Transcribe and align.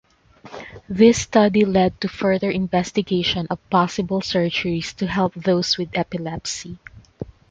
This 0.89 1.21
study 1.21 1.63
lead 1.63 2.01
to 2.01 2.07
further 2.07 2.49
investigation 2.49 3.45
of 3.51 3.59
possible 3.69 4.19
surgeries 4.19 4.95
to 4.95 5.05
help 5.05 5.35
those 5.35 5.77
with 5.77 5.89
epilepsy. 5.95 6.79